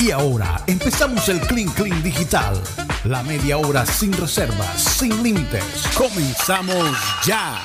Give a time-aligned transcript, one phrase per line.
[0.00, 2.60] Y ahora empezamos el Clean Clean Digital.
[3.04, 5.64] La media hora sin reservas, sin límites.
[5.96, 7.60] Comenzamos ya.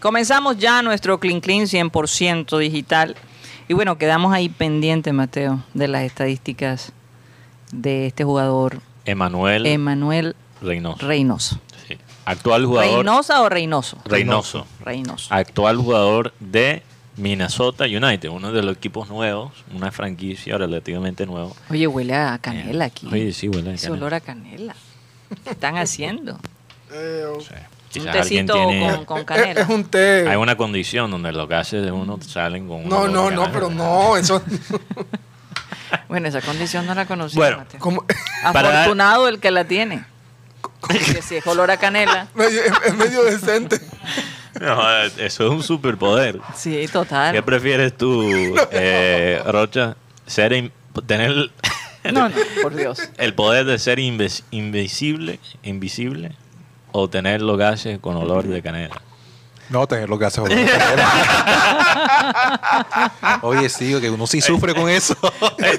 [0.00, 3.16] Comenzamos ya nuestro Clean Clean 100% digital.
[3.68, 6.92] Y bueno, quedamos ahí pendientes, Mateo, de las estadísticas
[7.72, 11.06] de este jugador, Emanuel Emanuel Reynoso.
[11.06, 11.60] Reynoso.
[11.86, 11.96] Sí.
[12.24, 12.96] Actual jugador.
[12.96, 13.98] ¿Reynosa o Reynoso?
[14.04, 14.66] Reynoso.
[14.84, 15.34] Reynoso.
[15.34, 16.82] Actual jugador de
[17.16, 21.50] Minnesota United, uno de los equipos nuevos, una franquicia relativamente nueva.
[21.70, 23.08] Oye, huele a canela aquí.
[23.10, 24.00] Oye, sí, huele a Ese canela.
[24.06, 24.74] olor a canela.
[25.44, 26.38] ¿Qué están haciendo?
[26.90, 27.98] Sí.
[28.00, 29.60] Un tecito tiene- con, con Es, canela.
[29.62, 30.28] es un té.
[30.28, 33.70] Hay una condición donde los gases de uno salen con un No, no, no, pero
[33.70, 34.42] no, eso.
[36.08, 37.64] Bueno, esa condición no la conocía, Bueno,
[38.52, 40.04] Para- Afortunado el que la tiene.
[40.80, 42.26] Porque si es olor a canela.
[42.84, 43.80] es medio decente.
[44.60, 46.40] No, eso es un superpoder.
[46.54, 47.42] Sí, ¿Qué total.
[47.44, 49.96] prefieres tú, eh, Rocha?
[50.26, 50.72] Ser in-
[51.06, 51.50] tener
[52.04, 53.00] No, no, por Dios.
[53.18, 56.32] el poder de ser inves- invisible, invisible
[56.92, 59.02] o tener los gases con olor de canela.
[59.68, 61.12] No, tener lo que hace olor a canela.
[63.42, 65.16] Oye, sí, que uno sí sufre con eso.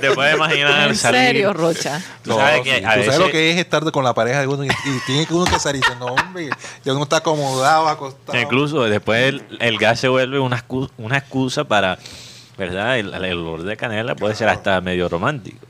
[0.02, 1.22] Te puedes imaginar En salir.
[1.22, 2.02] serio, Rocha.
[2.24, 2.86] Tú sabes No, que sí.
[2.86, 5.00] a Tú sabes veces- lo que es estar con la pareja de uno y, y
[5.06, 6.50] tiene que uno que salir y dice, no, hombre,
[6.84, 8.40] ya uno está acomodado, acostado.
[8.40, 11.98] Incluso después el, el gas se vuelve una excusa, una excusa para,
[12.58, 12.98] ¿verdad?
[13.00, 15.66] El, el olor de canela puede ser hasta medio romántico.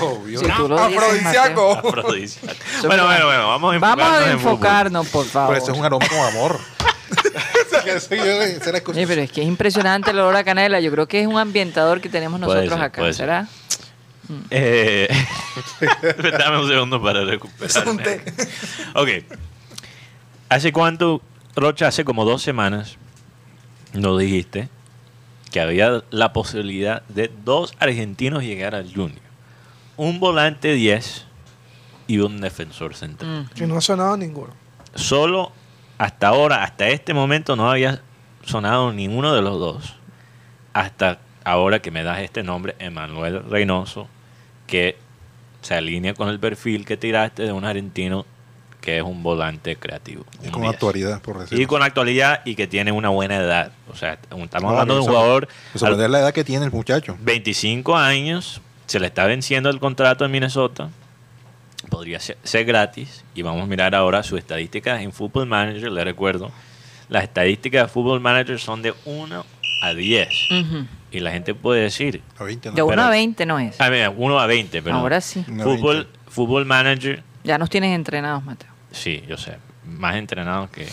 [0.00, 0.38] Obvio.
[0.40, 1.72] Si Afrodisíaco.
[1.74, 2.56] Afrodisíaco.
[2.86, 4.52] bueno, bueno, bueno, vamos a Vamos enfocarnos a en fútbol.
[4.52, 5.54] enfocarnos, por favor.
[5.54, 6.58] Pero eso es un aroma con amor.
[7.86, 8.16] Que
[9.02, 10.80] yo- pero es que es impresionante el olor a canela.
[10.80, 13.12] Yo creo que es un ambientador que tenemos nosotros ser, acá.
[13.12, 13.48] ¿será?
[14.50, 15.08] Eh,
[16.38, 18.20] dame un segundo para recuperarme.
[18.94, 19.08] Ok.
[20.48, 21.22] ¿Hace cuánto,
[21.54, 21.88] Rocha?
[21.88, 22.96] Hace como dos semanas
[23.92, 24.68] nos dijiste
[25.50, 29.20] que había la posibilidad de dos argentinos llegar al Junior.
[29.96, 31.24] Un volante 10
[32.08, 33.42] y un defensor central.
[33.50, 33.54] Mm.
[33.54, 34.52] Que no ha sonado ninguno.
[34.94, 35.52] Solo
[35.98, 38.00] hasta ahora, hasta este momento, no había
[38.44, 39.94] sonado ninguno de los dos.
[40.72, 44.08] Hasta ahora que me das este nombre, Emanuel Reynoso,
[44.66, 44.98] que
[45.62, 48.26] se alinea con el perfil que tiraste de un argentino
[48.80, 50.24] que es un volante creativo.
[50.44, 50.74] Y con 10.
[50.74, 51.60] actualidad, por decirlo.
[51.62, 53.72] Y con actualidad y que tiene una buena edad.
[53.90, 57.16] O sea, estamos No, hablando de un jugador sorprende la edad que tiene el muchacho.
[57.20, 60.90] 25 años, se le está venciendo el contrato en Minnesota,
[61.88, 66.04] podría ser, ser gratis, y vamos a mirar ahora sus estadísticas en Football Manager, le
[66.04, 66.50] recuerdo,
[67.08, 69.44] las estadísticas de Football Manager son de 1
[69.82, 70.86] a 10, Ujú.
[71.12, 72.74] y la gente puede decir, A 20, ¿no?
[72.74, 73.80] De 1 pero- a 20 no es.
[73.80, 75.44] ah, mira, 1 a 20, pero Ahora sí.
[75.46, 76.06] 20.
[76.28, 78.70] Football Manager, Ya nos tienes entrenados, Mateo.
[78.90, 80.86] sí, yo sé, más entrenado que,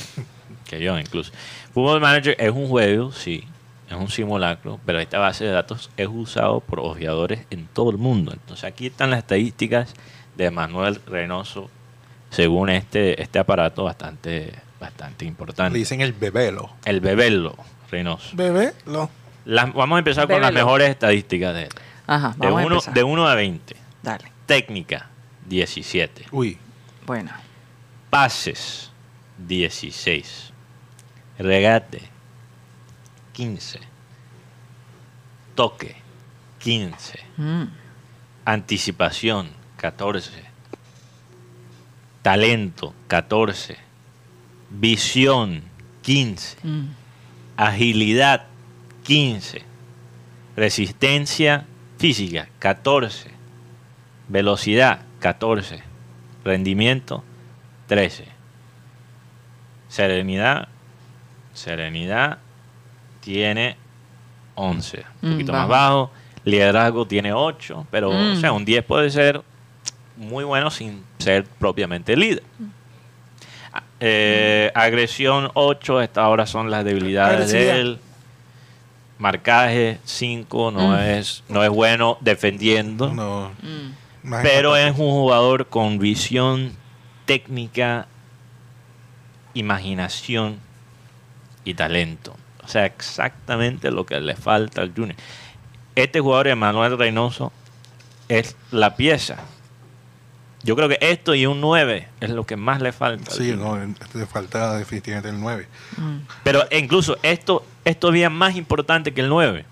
[0.70, 1.32] que yo incluso.
[1.74, 3.44] Football Manager es un juego, sí,
[3.90, 7.98] es un simulacro, pero esta base de datos es usado por ojeadores en todo el
[7.98, 8.32] mundo.
[8.34, 9.94] Entonces aquí están las estadísticas
[10.36, 11.70] de Manuel Reynoso
[12.30, 15.78] según este, este aparato bastante, bastante Le importante.
[15.78, 16.72] dicen el bebelo.
[16.86, 17.56] El Bebelo
[17.92, 18.36] Reynoso.
[18.36, 19.10] Bebé, lo.
[19.46, 21.70] Las- vamos a empezar con las mejores estadísticas de él.
[22.08, 22.94] Ajá, De vamos a 1 empezar.
[22.96, 23.76] de uno a 20.
[24.02, 24.32] Dale.
[24.48, 25.10] Técnica,
[25.48, 26.26] 17.
[26.32, 26.58] Uy,
[27.06, 27.32] Bueno.
[28.10, 28.92] Pases,
[29.38, 30.52] 16.
[31.38, 32.02] Regate,
[33.34, 33.80] 15.
[35.56, 35.96] Toque,
[36.60, 37.20] 15.
[37.38, 37.64] Mm.
[38.46, 39.50] Anticipación,
[39.84, 40.32] 14.
[42.22, 43.76] Talento, 14.
[44.70, 45.62] Visión,
[46.04, 46.56] 15.
[46.64, 46.86] Mm.
[47.58, 48.46] Agilidad,
[49.04, 49.62] 15.
[50.56, 51.66] Resistencia
[52.00, 53.30] física, 14.
[54.30, 55.84] Velocidad, 14.
[56.46, 57.22] Rendimiento,
[57.88, 58.26] 13.
[59.90, 60.70] Serenidad,
[61.54, 62.38] serenidad
[63.20, 63.76] tiene
[64.56, 65.04] 11.
[65.22, 65.62] Un Mm, poquito bajo.
[65.68, 66.12] más bajo.
[66.46, 68.36] Liderazgo tiene 8, pero o Mm.
[68.40, 69.42] sea, un 10 puede ser
[70.18, 72.44] muy bueno sin ser propiamente líder.
[73.74, 78.00] A- eh, agresión 8, estas ahora son las debilidades de él.
[79.18, 81.00] Marcaje 5, no, Mm.
[81.00, 83.14] es, no es bueno defendiendo.
[83.14, 83.52] no.
[83.62, 84.32] Mm.
[84.42, 86.72] Pero es un jugador con visión
[87.26, 88.08] técnica,
[89.54, 90.60] imaginación
[91.66, 92.36] y talento.
[92.64, 95.16] O sea, exactamente lo que le falta al Junior.
[95.96, 97.52] Este jugador, Emanuel Reynoso,
[98.30, 99.38] es la pieza.
[100.64, 103.32] Yo creo que esto y un 9 es lo que más le falta.
[103.32, 105.68] al Sí, no, le falta definitivamente el 9.
[105.98, 106.18] Mm.
[106.44, 109.66] Pero incluso esto es todavía más importante que el 9.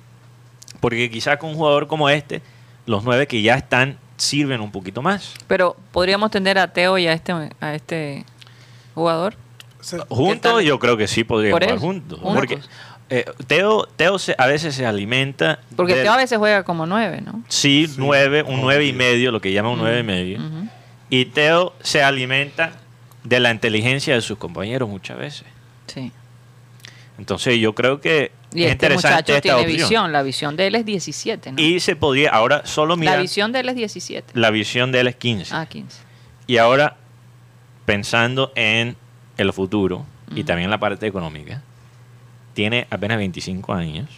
[0.82, 2.42] Porque quizás con un jugador como este,
[2.86, 5.34] los 9 que ya están sirven un poquito más.
[5.48, 8.26] Pero podríamos tener a Teo y a este, a este
[8.94, 9.36] jugador.
[10.10, 12.20] Juntos yo creo que sí podrían Por jugar juntos.
[12.20, 12.36] juntos.
[12.36, 12.60] Porque
[13.10, 15.60] eh, Teo, Teo se- a veces se alimenta.
[15.76, 17.44] Porque del- Teo a veces juega como nueve, ¿no?
[17.48, 18.98] Sí, Sí, nueve, un como nueve y diez.
[18.98, 20.40] medio, lo que llaman un nueve y medio.
[20.40, 20.68] Ujú.
[21.12, 22.72] Y Teo se alimenta
[23.24, 25.44] de la inteligencia de sus compañeros muchas veces.
[25.86, 26.12] Sí.
[27.18, 29.78] Entonces yo creo que Y es este interesante muchacho esta tiene opción.
[29.78, 30.12] visión.
[30.14, 31.62] La visión de él es 17, ¿no?
[31.62, 34.34] Y se podría, ahora solo la mira, la, visión de él es 17.
[34.52, 35.54] visión de él es 15.
[35.54, 35.98] Ah, 15.
[36.48, 36.96] Y ahora,
[37.86, 38.96] pensando en
[39.38, 41.62] el futuro y también la parte económica,
[42.54, 44.10] tiene apenas 25 años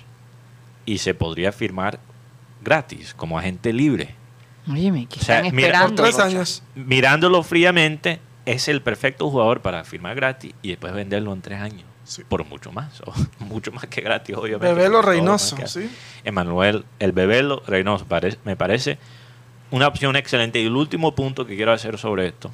[0.85, 1.99] y se podría firmar
[2.63, 4.15] gratis como agente libre.
[4.69, 6.03] Óyeme, ¿qué O sea, están mira, por esperando?
[6.03, 6.25] Tres Rocha?
[6.27, 6.63] años.
[6.75, 11.83] Mirándolo fríamente, es el perfecto jugador para firmar gratis y después venderlo en tres años.
[12.05, 12.23] Sí.
[12.27, 14.73] Por mucho más, o mucho más que gratis, obviamente.
[14.73, 15.89] Bebelo Reynoso, ¿sí?
[16.23, 18.97] Emanuel, el Bebelo Reynoso, pare- me parece
[19.71, 20.59] una opción excelente.
[20.61, 22.51] Y el último punto que quiero hacer sobre esto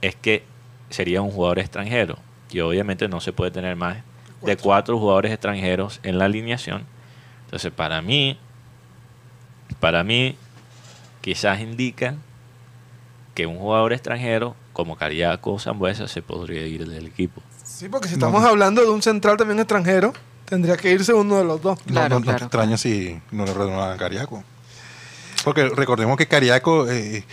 [0.00, 0.44] es que
[0.90, 2.18] sería un jugador extranjero.
[2.50, 3.96] Y obviamente no se puede tener más
[4.42, 6.84] de cuatro jugadores extranjeros en la alineación.
[7.46, 8.38] Entonces, para mí,
[9.80, 10.36] para mí,
[11.24, 12.16] quizás indica
[13.34, 17.40] que un jugador extranjero como Cariaco o Zambuesa se podría ir del equipo.
[17.64, 20.12] Sí, porque si estamos hablando de un central también extranjero,
[20.44, 21.78] tendría que irse uno de los dos.
[21.86, 24.44] No, Claro, no, no claro, te extraña si no le renovan a Cariaco.
[25.44, 27.24] Porque recordemos que Cariaco, eh,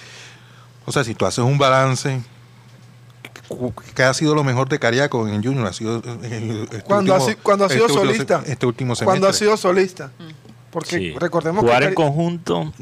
[0.85, 2.21] o sea, si tú haces un balance,
[3.93, 5.67] ¿qué ha sido lo mejor de Cariaco en Junior?
[5.67, 8.43] Ha sido este Cuando ha si- cuando ha sido este último solista.
[8.47, 9.05] Este último semestre.
[9.05, 10.11] Cuando ha sido solista.
[10.71, 11.11] Porque Sí.
[11.19, 12.73] recordemos Jugar que en conjunto.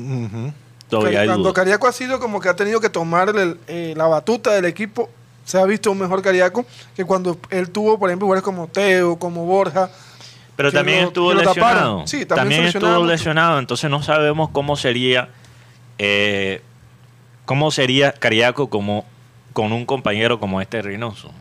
[0.89, 1.53] Todavía hay cuando duda.
[1.53, 5.09] Cariaco ha sido como que ha tenido que tomar el- eh, la batuta del equipo,
[5.45, 6.65] se ha visto un mejor Cariaco
[6.95, 9.89] que cuando él tuvo, por ejemplo, jugadores como Teo, como Borja.
[10.55, 12.05] Pero también lo- estuvo lesionado.
[12.07, 15.29] Sí, también estuvo lesionado, entonces no sabemos cómo sería
[15.97, 16.61] eh,
[17.45, 19.05] cómo sería Cariaco como
[19.53, 21.31] con un compañero como este Reynoso.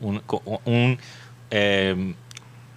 [0.00, 0.20] Un,
[0.64, 0.98] un,
[1.50, 2.14] eh,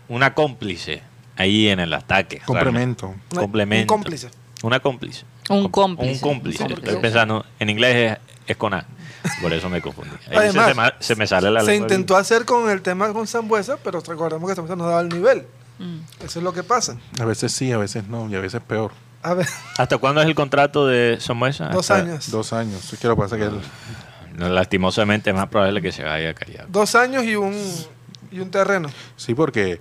[0.07, 1.01] una cómplice
[1.35, 2.41] ahí en el ataque.
[2.45, 3.07] Complemento.
[3.07, 3.35] realmente.
[3.39, 3.93] Complemento.
[3.93, 4.29] un cómplice.
[4.63, 5.25] Una cómplice.
[5.49, 6.13] Un cómplice.
[6.13, 6.63] Un cómplice.
[6.63, 8.85] Un Estoy pensando, en inglés es, es con A.
[9.41, 10.11] Por eso me confundí.
[10.29, 11.85] Ahí Además, se, se ma- se me sale la Se lengua.
[11.87, 15.45] intentó hacer con el tema con Zambuesa, pero recordemos que Zambuesa no daba el nivel.
[15.79, 15.97] Mm.
[16.23, 16.97] Eso es lo que pasa.
[17.19, 18.91] A veces sí, a veces no, y a veces peor.
[19.23, 19.47] A ver,
[19.77, 21.69] ¿Hasta cuándo es el contrato de Somoza?
[21.69, 22.29] dos Hasta- años.
[22.29, 22.93] Dos años.
[22.93, 23.49] Es que lo que
[24.37, 26.67] No, lastimosamente es más probable que se vaya a Cariaco.
[26.69, 27.55] Dos años y un,
[28.31, 28.89] y un terreno.
[29.17, 29.79] sí, porque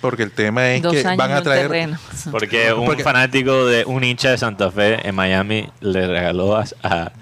[0.00, 1.98] porque el tema es Dos que van y a traer terreno.
[2.30, 6.64] Porque un Porque- fanático de un hincha de Santa Fe en Miami le regaló a,
[6.82, 7.12] a,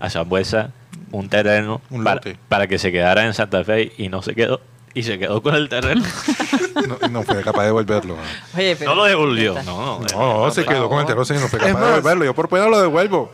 [0.00, 0.70] a Sambuesa
[1.12, 2.04] un terreno Un
[2.48, 4.60] para, que se quedara en Santa Fe y no se quedó.
[4.94, 6.04] Y se quedó con el terreno.
[7.02, 8.16] no, no fue capaz de devolverlo.
[8.56, 9.54] Oye, pero- no lo devolvió.
[9.64, 12.24] No, no, No, se quedó con el terreno, sí, no fue capaz de devolverlo.
[12.24, 13.32] Yo por pena lo devuelvo.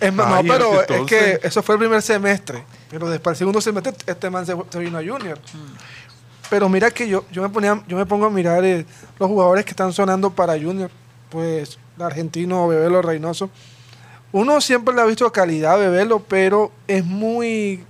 [0.00, 2.64] Es más, Ay, no, pero entonces- es que eso fue el primer semestre.
[2.90, 5.38] Pero después el segundo semestre este man se, se vino a Junior.
[6.52, 8.84] Pero mira que yo, yo me ponía, yo me pongo a mirar eh,
[9.18, 10.90] los jugadores que están sonando para Junior.
[11.30, 13.48] Pues el argentino Bebelo Reynoso.
[14.32, 17.82] Uno siempre le ha visto calidad a Bebelo, pero es muy.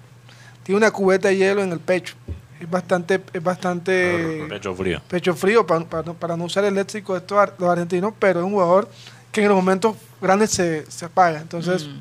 [0.62, 2.14] Tiene una cubeta de hielo en el pecho.
[2.60, 5.02] Es bastante, es bastante Pecho frío.
[5.08, 8.38] pecho frío para, para, para no usar el léxico de estos ar- los argentinos, pero
[8.38, 8.88] es un jugador
[9.32, 11.40] que en los momentos grandes se, se apaga.
[11.40, 11.98] Entonces, Mm.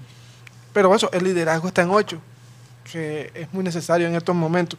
[0.74, 2.20] pero eso, el liderazgo está en 8,
[2.92, 4.78] que es muy necesario en estos momentos.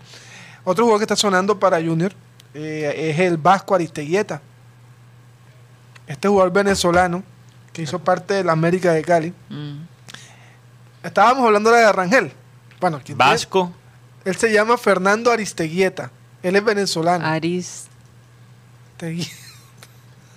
[0.65, 2.13] Otro jugador que está sonando para Junior
[2.55, 4.41] eh, es el Vasco Aristeguieta.
[6.07, 7.23] Este jugador venezolano
[7.73, 9.33] que hizo parte de la América de Cali.
[9.49, 9.79] Mm.
[11.03, 12.33] Estábamos hablando de Rangel.
[12.81, 13.73] Bueno, tiene- Vasco.
[14.25, 16.11] él se llama Fernando Aristeguieta.
[16.43, 17.25] Él es venezolano.
[17.27, 17.87] Aris
[18.99, 19.31] Tegui-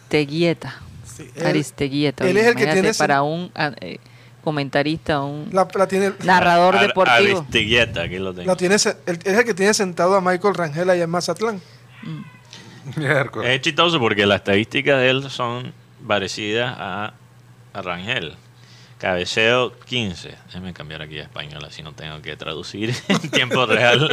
[0.10, 0.76] Teguieta.
[1.06, 2.26] sí, él- Aristeguieta.
[2.28, 4.00] es el que tiene para un ah, eh,
[4.46, 7.40] comentarista, un la, la tiene, narrador Ar- deportivo.
[7.40, 8.48] Aristigueta, aquí lo tengo.
[8.48, 11.62] la tiene, es el que tiene sentado a Michael Rangel allá en Mazatlán.
[12.96, 13.50] Miércoles.
[13.52, 15.74] Es chistoso porque las estadísticas de él son
[16.08, 17.14] parecidas a,
[17.74, 18.36] a Rangel.
[18.98, 20.36] Cabeceo 15.
[20.48, 24.10] Déjame cambiar aquí a español, así no tengo que traducir en tiempo real.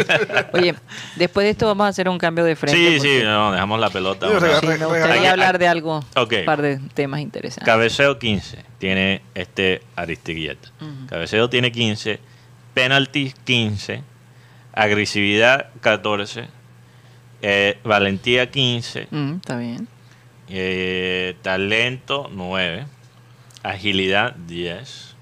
[0.53, 0.75] Oye,
[1.17, 2.77] después de esto vamos a hacer un cambio de frente.
[2.79, 4.27] sí, porque- sí, no, dejamos la pelota.
[4.61, 6.35] Sí, me gustaría hablar de algo, Ok.
[6.41, 7.65] un par de temas interesantes.
[7.65, 8.59] Cabeceo 15.
[8.79, 10.69] Tiene este Aristigueta.
[10.81, 11.07] Ujú.
[11.09, 12.19] Cabeceo tiene 15.
[12.75, 14.03] Penaltis 15.
[14.73, 16.49] Agresividad 14.
[17.43, 19.07] eh, valentía 15.
[19.11, 19.87] Mm, está bien.
[20.49, 22.87] eh, talento 9.
[23.63, 25.15] Agilidad 10.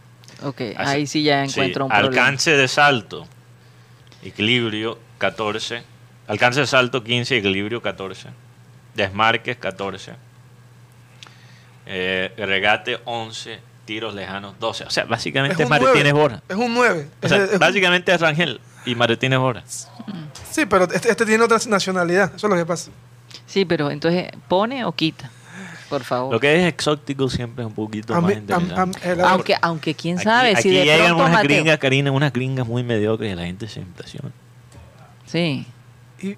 [0.42, 2.08] Ok, Así- ahí sí ya Sí, encuentro un problema.
[2.08, 3.26] Alcance de salto.
[4.22, 5.82] Equilibrio 14.
[6.28, 8.28] Alcance de salto 15, equilibrio 14.
[8.94, 10.12] Desmarques 14.
[11.86, 14.84] Eh, regate 11, tiros lejanos 12.
[14.84, 16.12] O sea, básicamente es, Martínez 9.
[16.12, 16.42] Borja.
[16.48, 17.08] Es un 9.
[17.22, 19.62] O sea, básicamente es Rangel y Martínez Borja.
[20.50, 22.32] sí, pero este, este tiene otra nacionalidad.
[22.34, 22.90] Eso es lo que pasa.
[23.46, 25.30] Sí, pero entonces pone o quita,
[25.90, 26.32] por favor.
[26.32, 29.10] Lo que es exótico siempre es un poquito A más mí- interesante.
[29.22, 32.12] a- aunque, aunque quién Aquí- sabe aquí si de llegan pronto unas Mateo- gringas, Karina,
[32.12, 34.30] unas gringas muy mediocres y la gente se impresiona.
[35.26, 35.66] Sí,
[36.22, 36.36] y-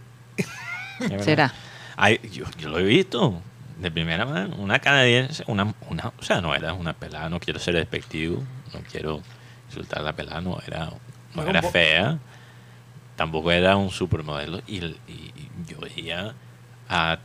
[1.21, 1.53] será.
[1.97, 3.41] Ay, yo, yo lo he visto
[3.79, 4.57] de primera mano.
[4.57, 8.43] Una canadiense, una, una, o sea, no era una pelada, no quiero ser despectivo,
[8.73, 9.21] no quiero
[9.69, 10.91] insultar a la pelada, no era,
[11.35, 12.19] no Era fea,
[13.17, 14.61] tampoco era un supermodelo.
[14.67, 15.33] Y, el- y
[15.67, 16.35] yo veía
[16.89, 17.19] a,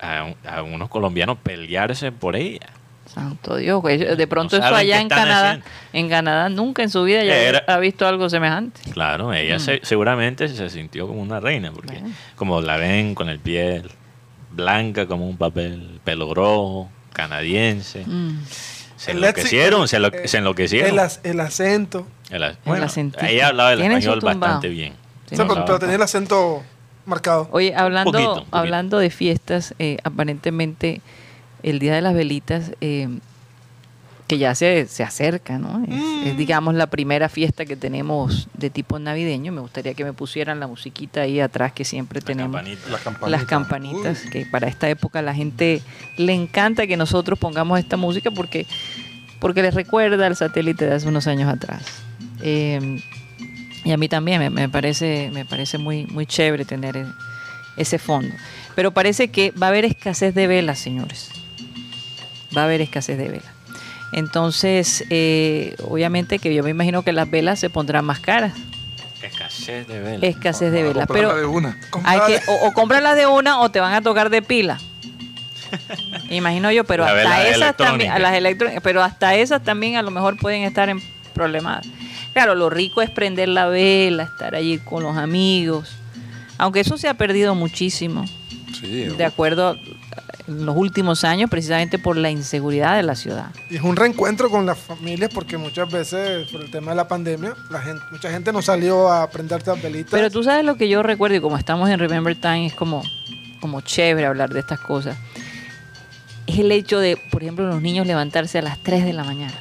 [0.00, 2.66] a, a unos colombianos pelearse por ella.
[3.06, 3.98] Santo Dios, güey.
[3.98, 5.66] de pronto No eso allá en Canadá, haciendo.
[5.92, 8.80] en Canadá nunca en su vida ya Era- ha visto algo semejante.
[8.92, 9.60] Claro, ella Mm.
[9.60, 12.00] se- seguramente se sintió como una reina, porque
[12.34, 13.90] como la ven con el piel
[14.50, 18.04] blanca como un papel, pelo rojo, canadiense.
[18.06, 18.40] Mm.
[18.96, 20.90] Se el enloquecieron, se, enlo- eh, se enloquecieron.
[20.90, 22.06] El, ac- el acento.
[22.30, 23.24] El bueno, acentito.
[23.24, 24.92] ella hablaba el español bastante bien.
[24.94, 26.62] O sea, Tiene pero, su- pero tenía el acento
[27.06, 27.48] marcado.
[27.52, 28.56] Oye, hablando, poquito, un poquito.
[28.56, 31.00] hablando de fiestas, eh, aparentemente
[31.62, 33.08] el Día de las Velitas, eh,
[34.26, 35.84] que ya se, se acerca, ¿no?
[35.86, 39.52] Es, es, digamos, la primera fiesta que tenemos de tipo navideño.
[39.52, 42.56] Me gustaría que me pusieran la musiquita ahí atrás que siempre La tenemos.
[42.56, 42.88] campanita.
[42.90, 43.30] Las campanitas.
[43.30, 45.82] Las campanitas, que para esta época la gente
[46.16, 48.66] le encanta que nosotros pongamos esta música porque,
[49.40, 51.84] porque les recuerda al satélite de hace unos años atrás.
[52.40, 53.02] Eh,
[53.84, 57.06] y a mí también me, me parece, me parece muy, muy chévere tener
[57.76, 58.34] ese fondo.
[58.74, 61.30] Pero parece que va a haber escasez de velas, señores.
[62.56, 63.52] Va a haber escasez de velas.
[64.12, 68.52] Entonces, eh, obviamente que yo me imagino que las velas se pondrán más caras.
[69.22, 70.22] Escasez de velas.
[70.22, 71.06] Escasez de velas.
[71.12, 71.78] Pero de una.
[72.04, 74.78] hay que, o, o cómpralas de una o te van a tocar de pila.
[76.30, 80.02] Imagino yo, pero La hasta vela esas también, las electrónicas, pero hasta esas también a
[80.02, 81.86] lo mejor pueden estar en problemadas.
[82.34, 85.96] Claro, lo rico es prender la vela, estar allí con los amigos.
[86.58, 88.26] Aunque eso se ha perdido muchísimo,
[88.78, 89.76] Sí, de acuerdo a-
[90.46, 93.46] en los últimos años, precisamente por la inseguridad de la ciudad.
[93.70, 97.08] Y es un reencuentro con las familias porque muchas veces, por el tema de la
[97.08, 100.10] pandemia, la gente, mucha gente no salió a prender las velitas.
[100.10, 103.02] Pero tú sabes lo que yo recuerdo, y como estamos en Remember Time, es como,
[103.60, 105.16] como chévere hablar de estas cosas.
[106.46, 109.54] Es el hecho de, por ejemplo, los niños levantarse a las 3 de la mañana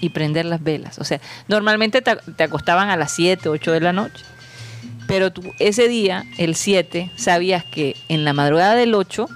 [0.00, 0.98] y prender las velas.
[0.98, 4.24] O sea, normalmente te, acostaban a las 7, 8 de la noche.
[5.06, 9.28] Pero tú ese día, el 7, sabías que en la madrugada del 8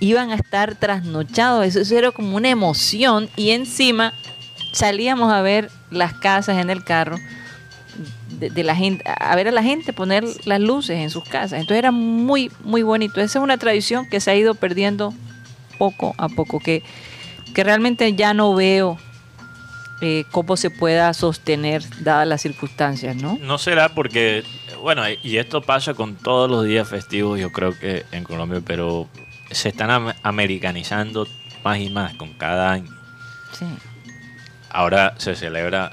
[0.00, 1.66] iban a estar trasnochados.
[1.66, 3.28] Eso, eso era como una emoción.
[3.36, 4.12] Y encima
[4.72, 7.16] salíamos a ver las casas en el carro
[8.38, 11.60] de, de la gente, a ver a la gente poner las luces en sus casas.
[11.60, 13.20] Entonces era muy, muy bonito.
[13.20, 15.14] Esa es una tradición que se ha ido perdiendo
[15.78, 16.82] poco a poco, que,
[17.54, 18.98] que realmente ya no veo
[20.00, 23.38] eh, cómo se pueda sostener dadas las circunstancias, ¿no?
[23.40, 24.42] No será porque,
[24.82, 29.08] bueno, y esto pasa con todos los días festivos, yo creo que en Colombia, pero
[29.50, 31.26] se están am- americanizando
[31.64, 32.90] más y más con cada año.
[33.58, 33.64] Sí.
[34.70, 35.92] Ahora se celebra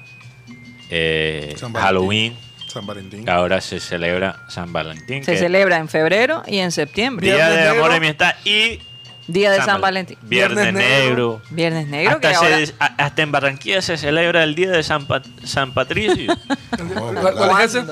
[0.89, 1.73] eh, San.
[1.73, 2.35] Halloween,
[2.67, 3.29] San Valentín.
[3.29, 7.25] ahora se celebra San Valentín, Se celebra en febrero y en septiembre.
[7.27, 8.79] Día Viernes de Amor y Amistad y
[9.27, 10.17] Día de San, Val- Valentín.
[10.23, 11.05] Viernes, Viernes Negro.
[11.05, 11.41] Negro.
[11.49, 12.65] Viernes negro, que hasta, ahora...
[12.65, 16.35] se- a- hasta en Barranquilla se celebra el Día de San, Pat- San Patricio.
[17.37, 17.85] ¿Cuál- es ese?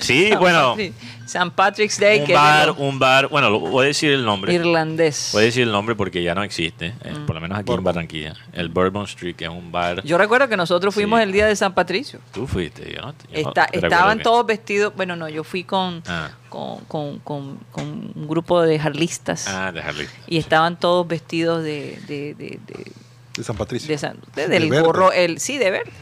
[0.00, 0.76] Sí, San bueno,
[1.26, 4.24] San Patrick's Day, un que bar, de lo un bar, bueno, voy a decir el
[4.24, 4.52] nombre.
[4.54, 5.30] irlandés.
[5.32, 7.26] Voy a decir el nombre porque ya no existe, eh, Mm.
[7.26, 7.84] por lo menos aquí en Bourbon.
[7.84, 8.34] Barranquilla.
[8.52, 10.02] El Bourbon Street, que es un bar.
[10.04, 11.24] Yo recuerdo que nosotros fuimos Sí.
[11.24, 12.20] el día de San Patricio.
[12.32, 13.12] Tú fuiste, yo no.
[13.12, 16.30] yo no Está- recuerdo estaban que- todos vestidos, bueno, no, yo fui con, Ah.
[16.48, 20.08] con, con- con- con un grupo de jarlistas Ah, dejarle.
[20.26, 22.92] y estaban todos vestidos de, de, de, de-
[23.36, 23.88] De San Patricio.
[23.88, 25.92] de San- de- De del gorro, el, sí, de verde,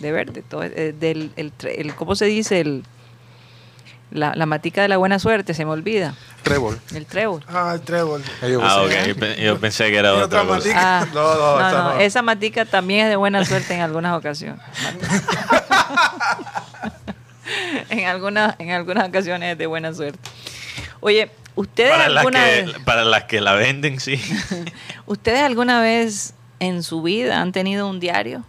[0.00, 2.60] de verde, todo, eh, del, el, el- ¿cómo se dice?
[2.60, 2.82] El,
[4.10, 6.78] la, la matica de la buena suerte, se me olvida, Trébol.
[6.94, 7.42] el trébol.
[7.48, 8.22] Ah, el trébol.
[8.48, 8.90] Yo Ah, ok.
[9.08, 11.00] Yo pe- Yo pensé que era otra matica.
[11.00, 11.98] Ah, No, no, esa no.
[12.00, 14.60] esa matica también es de buena suerte en algunas ocasiones.
[17.90, 20.18] en, algunas, en algunas ocasiones es de buena suerte.
[21.00, 24.20] Oye, ¿ustedes Para las, alguna, que, vez, para las que la venden, sí.
[25.06, 28.44] ¿ustedes alguna vez en su vida han tenido un diario?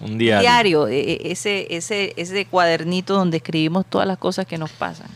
[0.00, 0.40] Un diario.
[0.40, 5.08] Diario, e- e- ese, ese, ese cuadernito donde escribimos todas las cosas que nos pasan.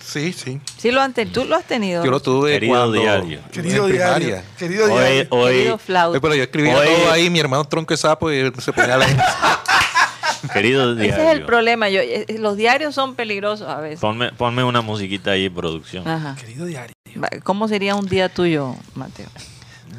[0.00, 0.60] Sí, sí.
[0.76, 2.04] ¿Sí lo han ten- ¿Tú lo has tenido?
[2.04, 2.92] Yo lo tuve Querido cuando...
[3.00, 3.40] diario.
[3.50, 4.42] Querido en diario.
[4.58, 5.26] Querido Hoy, diario.
[5.30, 6.18] hoy, Querido flauta.
[6.18, 8.72] Eh, Pero yo escribía Hoy- todo ahí, mi hermano tronco de sapo y él se
[8.72, 9.06] ponía la
[10.52, 11.12] querido diario.
[11.14, 11.88] Ese es el problema.
[11.88, 13.98] Yo, eh, los diarios son peligrosos a veces.
[14.00, 16.06] Ponme, ponme una musiquita ahí, producción.
[16.06, 16.36] Ajá.
[16.38, 16.94] Querido diario.
[17.42, 19.26] ¿Cómo sería un día tuyo, Mateo?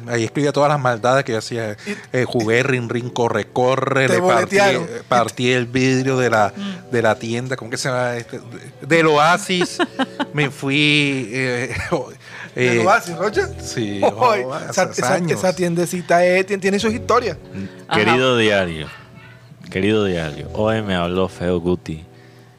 [0.08, 1.76] Ahí escribía todas las maldades que yo hacía.
[2.12, 4.58] Eh, jugué rin rin corre corre, le partí,
[5.08, 6.52] partí el vidrio de la,
[6.90, 8.16] de la tienda, ¿cómo que se llama?
[8.16, 8.40] Este?
[8.82, 9.78] Del Oasis.
[10.32, 11.28] me fui.
[11.32, 11.74] Eh,
[12.54, 13.48] ¿De eh, lo haces, Rocha?
[13.60, 17.36] Sí, oh, esa, tiendecita eh, tiene, tiene sus historias.
[17.88, 18.00] Ajá.
[18.00, 18.88] Querido diario,
[19.70, 22.04] querido diario, hoy me habló feo Guti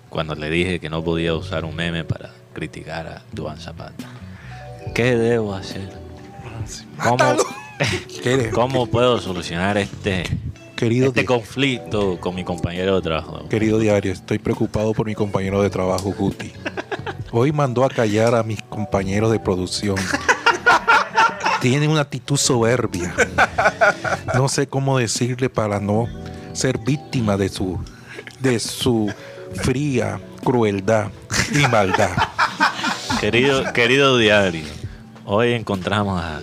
[0.10, 4.06] cuando le dije que no podía usar un meme para criticar a Duan Zapata.
[4.94, 6.07] ¿Qué debo hacer?
[7.02, 7.18] ¿Cómo,
[8.24, 10.24] ¿Qué- cómo puedo solucionar este,
[10.76, 13.48] Querido, este conflicto con mi compañero de trabajo?
[13.50, 16.52] querido diario, estoy preocupado por mi compañero de trabajo, Guti.
[17.32, 19.96] Hoy mandó a callar a mis compañeros de producción.
[21.62, 23.14] Tiene una actitud soberbia.
[24.36, 26.08] No sé cómo decirle para no
[26.54, 27.80] ser víctima de su,
[28.40, 29.12] de su
[29.56, 31.08] fría crueldad
[31.52, 32.12] y maldad.
[33.20, 34.66] Querido, querido diario,
[35.26, 36.42] hoy encontramos a,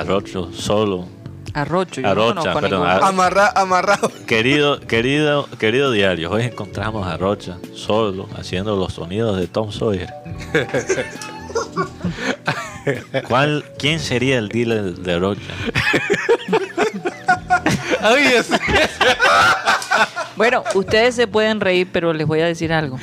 [0.00, 1.06] a Rocho solo.
[1.54, 2.02] Arrocho.
[2.02, 4.10] yo A no conozco perdón, ningún- a- Amarra, amarrado.
[4.26, 10.12] Querido, querido, querido diario, hoy encontramos a Rocha solo haciendo los sonidos de Tom Sawyer.
[13.28, 15.40] ¿Cuál, ¿Quién sería el dealer de Rocha?
[20.36, 22.98] Bueno, ustedes se pueden reír, pero les voy a decir algo.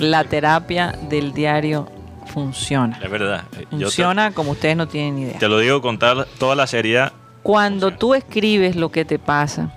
[0.00, 1.88] La terapia del diario
[2.32, 2.98] funciona.
[3.02, 3.44] Es verdad.
[3.50, 5.38] Te- Funciona como ustedes no tienen idea.
[5.38, 7.12] te, lo digo con tal- toda la seriedad.
[7.42, 9.72] Cuando tú escribes lo que te pasa,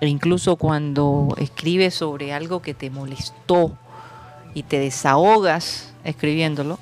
[0.00, 3.76] e incluso cuando escribes sobre algo que te molestó
[4.54, 6.78] y te desahogas escribiéndolo,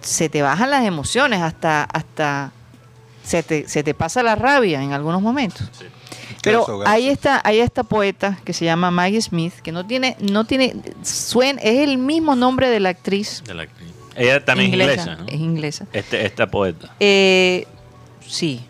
[0.00, 2.52] se te bajan las emociones, hasta, hasta
[3.22, 5.70] se, te, se te pasa la rabia en algunos momentos.
[6.50, 10.44] Pero hay esta, hay esta poeta que se llama Maggie Smith, que no tiene, no
[10.44, 13.88] tiene, suena, es el mismo nombre de la actriz de la actriz.
[14.16, 15.26] Ella también es inglesa, ¿no?
[15.26, 15.86] es inglesa.
[15.92, 16.92] Este, esta poeta.
[16.98, 17.66] Eh,
[18.26, 18.64] sí.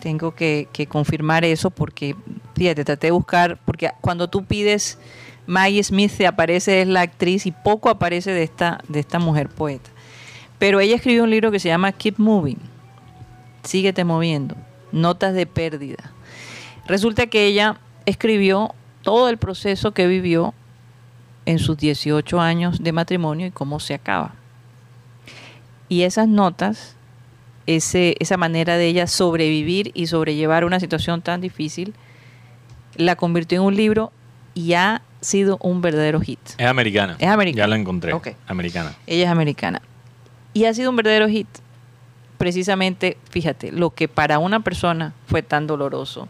[0.00, 2.16] Tengo que, que confirmar eso porque,
[2.54, 4.98] fíjate, traté de buscar, porque cuando tú pides
[5.46, 9.48] Maggie Smith te aparece es la actriz y poco aparece de esta, de esta mujer
[9.48, 9.90] poeta.
[10.58, 12.58] Pero ella escribió un libro que se llama Keep Moving.
[13.64, 14.56] Síguete moviendo.
[14.92, 16.12] Notas de pérdida.
[16.86, 20.54] Resulta que ella escribió todo el proceso que vivió
[21.46, 24.34] en sus 18 años de matrimonio y cómo se acaba.
[25.88, 26.96] Y esas notas,
[27.66, 31.94] ese, esa manera de ella sobrevivir y sobrellevar una situación tan difícil,
[32.96, 34.12] la convirtió en un libro
[34.54, 36.40] y ha sido un verdadero hit.
[36.58, 37.16] Es americana.
[37.18, 37.64] Es americana.
[37.64, 38.12] Ya la encontré.
[38.46, 38.94] Americana.
[39.06, 39.82] Ella es americana.
[40.52, 41.48] Y ha sido un verdadero hit.
[42.42, 46.28] Precisamente, fíjate, lo que para una persona fue tan doloroso,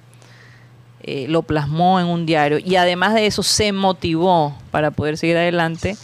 [1.01, 5.39] eh, lo plasmó en un diario y además de eso se motivó para poder seguir
[5.39, 5.97] adelante,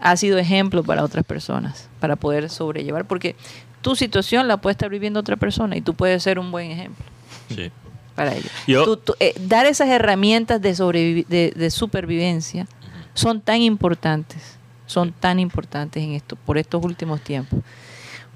[0.00, 3.34] ha sido ejemplo para otras personas, para poder sobrellevar, porque
[3.82, 7.04] tu situación la puede estar viviendo otra persona y tú puedes ser un buen ejemplo
[7.52, 7.72] Sí.
[8.14, 8.52] para ellos.
[8.68, 12.68] Yo- Tú- tú, eh, dar esas herramientas de, de supervivencia
[13.14, 17.58] son tan importantes, son tan importantes en esto, por estos últimos tiempos,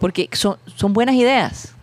[0.01, 1.75] porque son, son buenas ideas,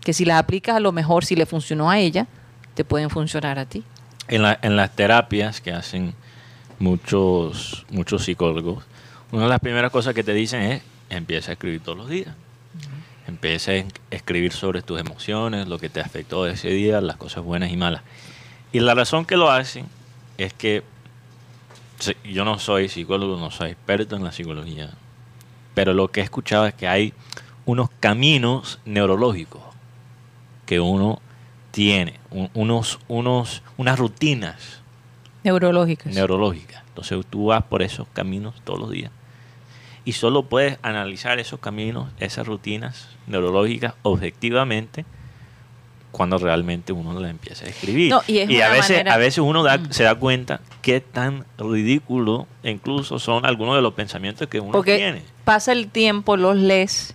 [0.00, 2.26] que si las aplicas a lo mejor, si le funcionó a ella,
[2.74, 3.82] te pueden funcionar a ti.
[4.28, 6.14] En, la- en las terapias que hacen
[6.78, 8.84] muchos, muchos psicólogos,
[9.32, 12.34] una de las primeras cosas que te dicen es empieza a escribir todos los días.
[13.26, 17.70] Empieza a escribir sobre tus emociones, lo que te afectó ese día, las cosas buenas
[17.70, 18.02] y malas.
[18.72, 19.84] Y la razón que lo hacen
[20.38, 20.82] es que
[22.24, 24.90] yo no soy psicólogo, no soy experto en la psicología,
[25.74, 27.12] pero lo que he escuchado es que hay
[27.68, 29.60] unos caminos neurológicos
[30.64, 31.20] que uno
[31.70, 34.80] tiene, un- unos, unos, unas rutinas
[35.44, 36.14] Neurológicas.
[36.14, 36.82] neurológicas.
[36.88, 39.10] Entonces tú vas por esos caminos todos los días
[40.06, 45.04] y solo puedes analizar esos caminos, esas rutinas neurológicas objetivamente
[46.10, 48.08] cuando realmente uno las empieza a escribir.
[48.10, 49.92] No, y es a veces, manera- a veces uno da- Mm.
[49.92, 54.96] se da cuenta qué tan ridículo incluso son algunos de los pensamientos que uno Porque
[54.96, 55.22] tiene.
[55.44, 57.14] pasa el tiempo, los lees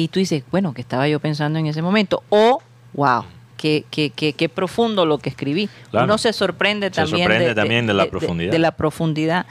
[0.00, 2.22] y tú dices, bueno, que estaba yo pensando en ese momento?
[2.28, 3.24] O, wow,
[3.56, 5.68] qué, qué, qué, qué profundo lo que escribí.
[5.90, 6.04] Claro.
[6.06, 8.52] Uno se sorprende Se también, sorprende también de la profundidad.
[8.52, 9.46] de la profundidad.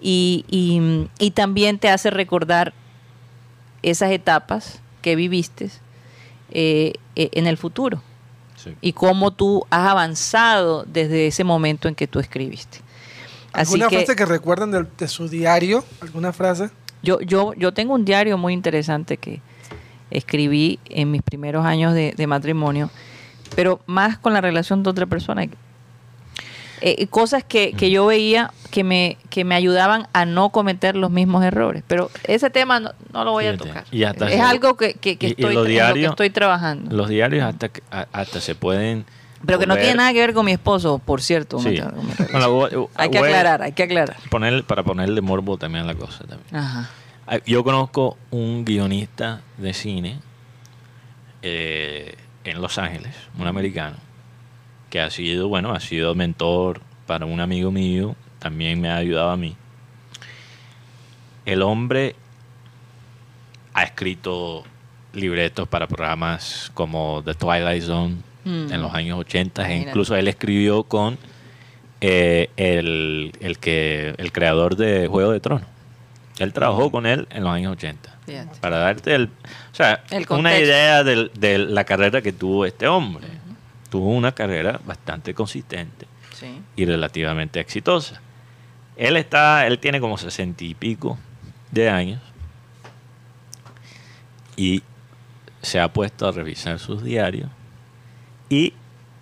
[0.00, 2.72] Y, y- y también te hace recordar
[3.82, 5.70] esas etapas que viviste
[6.50, 8.02] eh, eh, en el futuro
[8.56, 8.74] Sí.
[8.80, 12.78] y cómo tú has avanzado desde ese momento en que tú escribiste.
[13.52, 15.84] Así ¿Alguna que, frase que recuerden de, de su diario?
[16.00, 16.70] ¿Alguna frase?
[17.02, 19.40] yo, yo, yo tengo un diario muy interesante que
[20.16, 22.90] escribí en mis primeros años de, de matrimonio,
[23.56, 25.46] pero más con la relación de otra persona.
[26.80, 31.10] eh, cosas que, que yo veía que me, que me ayudaban a no cometer los
[31.10, 31.84] mismos errores.
[31.86, 33.84] Pero ese tema no, no lo voy a tocar.
[33.92, 35.70] y hasta es se- algo que, que- que y- y estoy, los en lo que
[35.72, 36.96] diarios- estoy trabajando.
[36.96, 37.70] Los diarios hasta,
[38.12, 39.04] hasta se pueden...
[39.44, 41.58] Pero que no tiene nada que ver con mi esposo, por cierto.
[41.58, 41.70] Sí.
[41.70, 41.74] me-
[42.24, 44.16] me- Bueno, voy- hay que aclarar, hay que aclarar.
[44.30, 46.18] poner- para ponerle morbo también a la cosa.
[46.24, 46.56] También.
[46.56, 46.88] Ajá.
[47.32, 50.18] Ah, Yo conozco un guionista de cine
[51.40, 52.14] eh,
[52.44, 53.96] en Los Ángeles, un americano,
[54.90, 59.30] que ha sido, bueno, ha sido mentor para un amigo mío, también me ha ayudado
[59.30, 59.56] a mí.
[61.46, 62.14] El hombre
[63.72, 64.64] ha escrito
[65.14, 68.72] libretos para programas como The Twilight Zone Mm.
[68.72, 71.16] en los años 80, e incluso él escribió con
[72.00, 75.66] eh, el, el que, el creador de Juego de Tronos.
[76.38, 78.18] Él trabajó con él en los años 80.
[78.26, 78.58] Fíjate.
[78.60, 83.26] Para darte el, o sea, El una idea de la carrera que tuvo este hombre.
[83.90, 86.60] Tuvo una carrera bastante consistente Sí.
[86.76, 88.20] y relativamente exitosa.
[88.96, 91.18] Él está, él tiene como sesenta y pico
[91.70, 92.20] de años
[94.56, 94.82] y
[95.60, 97.48] se ha puesto a revisar sus diarios
[98.48, 98.72] y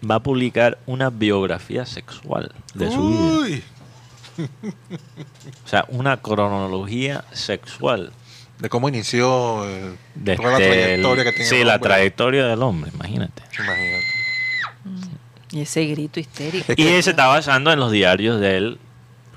[0.08, 3.08] va a publicar una biografía sexual de su
[3.48, 3.60] vida.
[5.64, 8.12] O sea, una cronología sexual.
[8.58, 12.46] de cómo inició eh, Desde toda la trayectoria el- que tiene Sí, el la trayectoria
[12.46, 13.42] del hombre, imagínate.
[13.58, 14.04] Imagínate.
[15.52, 16.64] Y ese grito histérico.
[16.70, 18.78] Es Y que- se está basando en los diarios de él,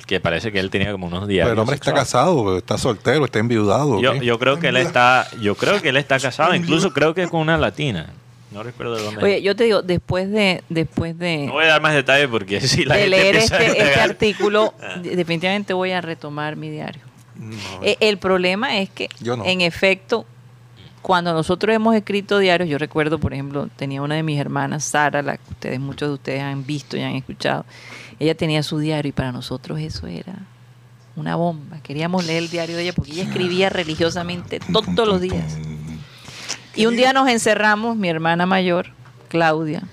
[0.06, 1.46] que parece que él tenía como unos diarios.
[1.46, 4.02] Pero el hombre está casado, está soltero, está enviudado.
[4.02, 7.26] Yo, yo creo que él está, yo creo que él está casado, incluso creo que
[7.30, 8.10] con una latina.
[8.54, 9.24] No recuerdo de dónde.
[9.24, 12.62] Oye, yo te digo, después de, después de, no voy a dar más detalles porque
[12.62, 16.70] si la de gente leer este, a este artículo, de- definitivamente voy a retomar mi
[16.70, 17.02] diario.
[17.36, 19.44] No, Eh, el problema es que, Yo no.
[19.46, 20.26] en efecto,
[21.02, 25.22] cuando nosotros hemos escrito diarios, yo recuerdo, por ejemplo, tenía una de mis hermanas, Sara,
[25.22, 27.66] la que ustedes, muchos de ustedes han visto y han escuchado.
[28.20, 30.36] Ella tenía su diario y para nosotros eso era
[31.16, 31.80] una bomba.
[31.84, 35.58] Queríamos leer el diario de ella porque ella escribía religiosamente todos los días.
[36.76, 38.88] Y un día nos encerramos, mi hermana mayor,
[39.30, 39.84] Claudia,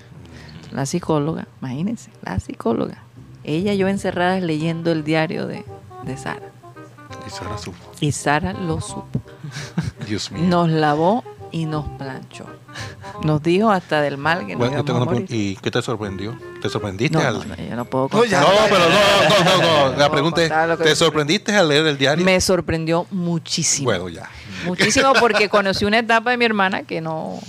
[0.71, 2.97] la psicóloga, imagínense, la psicóloga.
[3.43, 5.63] Ella y yo encerradas leyendo el diario de,
[6.03, 6.41] de Sara.
[7.27, 9.21] Y Sara su- Y Sara lo supo.
[10.07, 10.43] Dios mío.
[10.43, 12.45] Nos lavó y nos planchó.
[13.23, 15.25] Nos dijo hasta del mal que nos Bueno, íbamos a morir.
[15.25, 15.35] pregunta.
[15.35, 16.37] ¿Y qué te sorprendió?
[16.61, 17.33] ¿Te sorprendiste No, al.?
[17.39, 18.41] no, no, yo no puedo contar.
[18.41, 19.97] No, pero no, no, no, no.
[19.97, 22.23] La pregunta es: ¿te sorprendiste al leer el diario?
[22.23, 23.85] Me sorprendió muchísimo.
[23.85, 24.29] Bueno, ya.
[24.65, 27.39] Muchísimo porque conocí una etapa de mi hermana que no,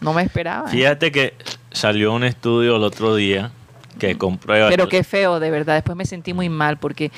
[0.00, 0.68] no me esperaba.
[0.68, 1.34] Fíjate que
[1.70, 3.50] salió un estudio el otro día
[3.98, 4.68] que comprueba.
[4.68, 5.74] Pero qué feo, de verdad.
[5.74, 7.10] Después me sentí muy mal porque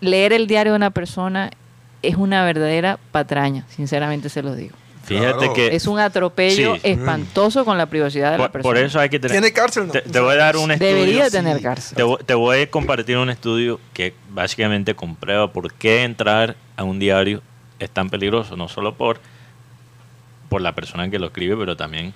[0.00, 1.50] leer el diario de una persona
[2.02, 4.74] es una verdadera patraña, sinceramente se lo digo.
[5.04, 5.52] Fíjate Claro.
[5.54, 6.80] que Es un atropello Sí.
[6.82, 8.62] espantoso con la privacidad de la persona.
[8.74, 9.32] por eso hay que tener.
[9.40, 9.86] ¿Tiene cárcel?
[9.86, 9.92] No.
[9.92, 10.94] Te, te voy a dar un estudio.
[10.94, 11.32] Debería sí.
[11.32, 11.96] tener cárcel.
[12.26, 17.40] Te voy a compartir un estudio que básicamente comprueba por qué entrar a un diario
[17.78, 19.20] es tan peligroso, no solo por,
[20.48, 22.12] por la persona que lo escribe, pero también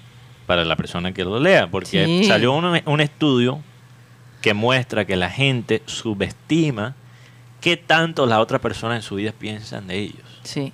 [0.47, 2.25] para la persona que lo lea, porque Sí.
[2.25, 3.61] salió un, un estudio
[4.43, 6.95] que muestra que la gente subestima
[7.61, 10.41] qué tanto las otras personas en su vida piensan de ellos.
[10.43, 10.73] Sí.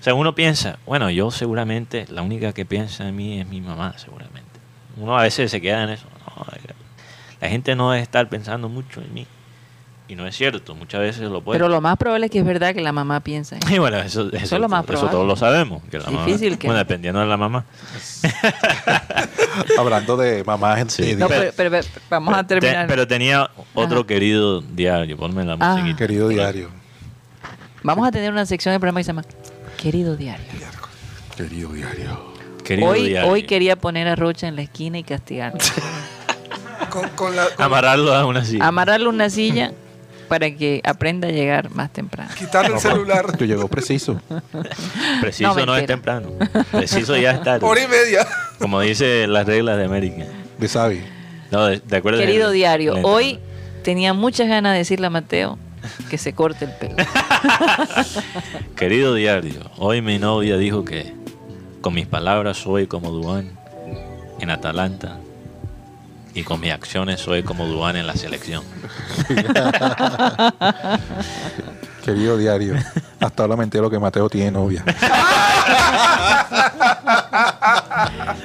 [0.00, 3.60] O sea, uno piensa, bueno, yo seguramente, la única que piensa en mí es mi
[3.60, 4.48] mamá, seguramente.
[4.96, 6.06] Uno a veces se queda en eso.
[6.36, 6.44] No,
[7.40, 9.26] la gente no debe estar pensando mucho en mí.
[10.10, 11.58] Y no es cierto, muchas veces lo puede.
[11.58, 13.56] Pero lo más probable es que es verdad que la mamá piensa.
[13.56, 15.10] en- Y bueno, eso, eso, es lo más eso probable.
[15.10, 15.82] todos lo sabemos.
[15.90, 17.64] Que la mamá- Difícil que- Bueno, dependiendo de la mamá.
[19.78, 21.02] Hablando de mamás en Sí.
[21.02, 22.86] de- No, Pero- pero, pero- vamos a Te- terminar.
[22.86, 24.06] pero tenía otro Ajá.
[24.06, 25.74] querido diario, ponme la Ah.
[25.76, 25.96] musiquita.
[25.98, 26.70] querido diario.
[27.82, 29.24] Vamos a tener una sección del programa que se llama
[29.76, 30.44] Querido Diario.
[31.36, 32.32] Querido diario.
[32.64, 33.30] Querido Hoy, diario.
[33.30, 35.58] hoy quería poner a Rocha en la esquina y castigarlo.
[36.90, 38.66] Con, con la, con- Amarrarlo a una silla.
[38.66, 39.72] Amarrarle una silla
[40.28, 42.30] para que aprenda a llegar más temprano.
[42.38, 43.36] quitarle el celular.
[43.36, 44.20] Tú llegó preciso.
[45.20, 46.30] Preciso No, no, es temprano.
[46.70, 47.64] Preciso ya es tarde.
[47.66, 48.26] Hora y media.
[48.58, 50.24] Como dice las reglas de América.
[50.58, 51.02] De Sabi.
[51.50, 52.20] No, de, de acuerdo.
[52.20, 53.38] Querido diario, hoy
[53.82, 55.58] tenía muchas ganas de decirle a Mateo
[56.10, 56.96] que se corte el pelo.
[58.76, 61.14] Querido diario, hoy mi novia dijo que
[61.80, 63.58] con mis palabras soy como Duan
[64.40, 65.18] en Atalanta
[66.38, 68.62] y con mis acciones soy como Duan en la selección.
[72.04, 72.76] Querido diario.
[73.18, 74.84] Hasta ahora me entero que Mateo tiene novia.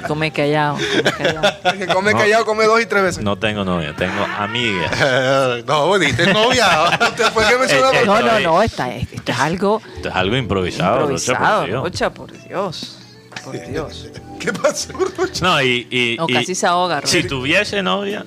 [0.08, 1.58] Come callado, come callado.
[1.64, 2.18] El que come No.
[2.18, 3.24] callado come dos y tres veces.
[3.24, 4.92] No tengo novia, tengo amigas.
[5.66, 6.68] no, dijiste novia.
[7.16, 7.54] Después que.
[7.54, 11.08] Eh, eh, No, no, no, está, esto es algo Esto es algo improvisado.
[11.08, 11.66] Rocha, por improvisado.
[11.66, 11.84] Dios.
[11.84, 12.98] Rocha, por Dios.
[13.44, 14.10] Por Dios.
[14.44, 15.44] ¿Qué pasó, Rocha?
[15.46, 18.26] No, y, y- No, y casi se ahoga, Si tuviese novia,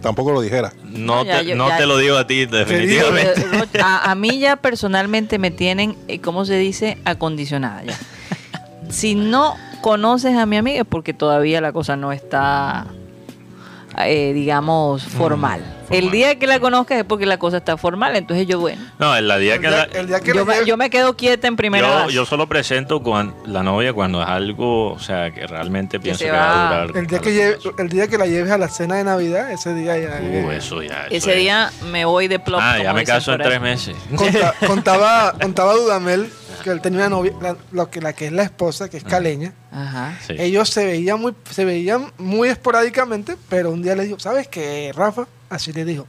[0.00, 0.72] tampoco lo dijera.
[0.84, 3.40] No, No, ya te, yo- no ya- te lo digo a ti, definitivamente.
[3.40, 6.98] Eh, A, a mí ya personalmente me tienen, eh, ¿cómo se dice?
[7.04, 7.98] Acondicionada ya.
[8.90, 12.86] Si no conoces a mi amiga es porque todavía la cosa no está,
[14.08, 15.62] eh, digamos, formal.
[15.90, 19.16] El día que la conozcas es porque la cosa está formal, entonces yo, bueno, No,
[19.16, 21.56] el día El que la- el día que yo me, yo me quedo quieta en
[21.56, 22.12] primera yo, base.
[22.14, 26.26] yo solo presento con la novia cuando es algo, o sea, que realmente pienso se
[26.26, 26.96] que va a durar.
[26.96, 29.74] el día que lleve- el día que la lleves a la cena de Navidad, ese
[29.74, 30.20] día ya.
[30.22, 31.06] Uh, eso ya.
[31.06, 31.38] eso Ese es.
[31.40, 32.60] día me voy de plop.
[32.62, 33.96] Ah, ya me caso en tres meses.
[34.14, 38.32] Conta- contaba, contaba Dudamel que él tenía una novia, la, lo que, la que es
[38.32, 39.52] la esposa, que es caleña.
[39.72, 40.18] Ajá.
[40.26, 40.34] Sí.
[40.38, 44.92] Ellos se veían muy, se veían muy esporádicamente, pero un día le dijo, ¿sabes qué,
[44.94, 45.26] Rafa?
[45.48, 46.06] Así le dijo.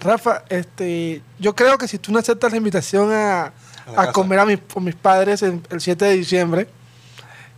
[0.00, 3.52] Rafa, este, yo creo que si tú no aceptas la invitación a,
[3.96, 6.68] A comer a mis, con mis padres el, el 7 de diciembre,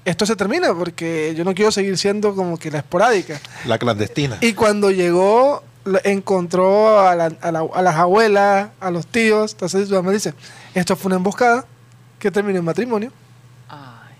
[0.04, 3.40] esto se termina porque yo no quiero seguir siendo como que la esporádica.
[3.64, 4.36] La clandestina.
[4.40, 5.64] Y cuando llegó,
[6.04, 9.52] encontró a, la- a la- a las abuelas, a los tíos.
[9.52, 10.34] Entonces su mamá dice,
[10.74, 11.64] esto fue una emboscada
[12.18, 13.12] que terminó en matrimonio.
[13.68, 14.14] Ay.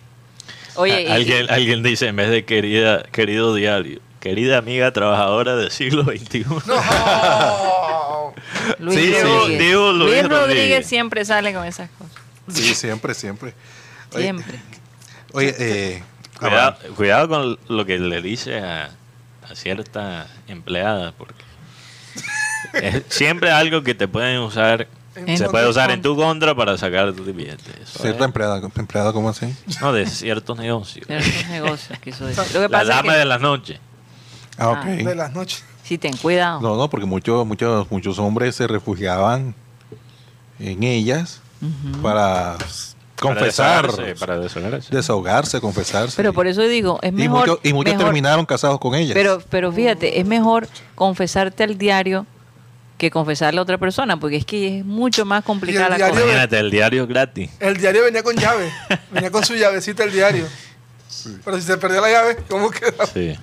[0.76, 5.70] Oye, y- alguien, alguien dice en vez de querida, querido diario, querida amiga trabajadora del
[5.70, 6.44] siglo XXI.
[8.78, 9.59] Luis Sí, Rodríguez.
[9.61, 10.87] digo Luis Luis Rodríguez Rodríguez.
[10.87, 12.12] siempre sale con esas cosas.
[12.48, 13.54] Sí, siempre, siempre.
[14.12, 14.61] Oye, Siempre.
[15.32, 16.02] Oye, eh,
[16.38, 18.90] Cuidado, cuidado con lo que le dice a,
[19.50, 21.42] a cierta empleada, porque
[22.74, 26.76] es siempre algo que te pueden usar, En se puede usar en tu contra para
[26.76, 27.70] sacar tu billete.
[27.83, 29.46] Eso cierta es- empleada, empleada, ¿cómo así?
[29.81, 31.07] no, de ciertos negocios.
[31.09, 32.44] De esos negocios, quiso decir.
[32.55, 33.81] Lo que La pasa es dama que de la noche.
[34.59, 34.79] Ah, ok.
[34.83, 35.64] Ah, De las noches.
[35.83, 36.61] sí, ten cuidado.
[36.61, 39.55] No, no, porque muchos, muchos, muchos hombres se refugiaban
[40.59, 41.40] en ellas
[42.02, 42.59] para Para
[43.20, 44.94] confesar, desahogarse, Para desahogarse.
[44.94, 46.16] desahogarse, confesarse.
[46.16, 47.40] Pero por eso digo, es y mejor.
[47.40, 49.14] muchos, y muchos mejor- terminaron casados con ellas.
[49.14, 52.26] Pero, pero fíjate, es mejor confesarte al diario
[52.98, 56.22] que confesarle a otra persona, porque es que es mucho más complicada la diario- cosa.
[56.24, 57.50] Imagínate, el diario gratis.
[57.61, 58.70] El diario venía con llave.
[59.11, 60.46] venía con su llavecita el diario.
[61.44, 63.06] Pero si se perdió la llave, ¿cómo queda?
[63.12, 63.37] Sí.